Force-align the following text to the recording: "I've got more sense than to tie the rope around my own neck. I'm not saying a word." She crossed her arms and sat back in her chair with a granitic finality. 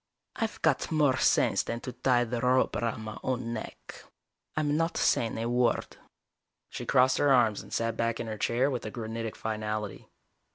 "I've 0.35 0.59
got 0.63 0.91
more 0.91 1.17
sense 1.17 1.61
than 1.61 1.79
to 1.81 1.91
tie 1.93 2.23
the 2.23 2.41
rope 2.41 2.75
around 2.75 3.03
my 3.03 3.19
own 3.21 3.53
neck. 3.53 4.03
I'm 4.57 4.75
not 4.75 4.97
saying 4.97 5.37
a 5.37 5.47
word." 5.47 5.97
She 6.69 6.87
crossed 6.87 7.19
her 7.19 7.31
arms 7.31 7.61
and 7.61 7.71
sat 7.71 7.97
back 7.97 8.19
in 8.19 8.25
her 8.25 8.39
chair 8.39 8.71
with 8.71 8.83
a 8.83 8.89
granitic 8.89 9.35
finality. 9.35 10.09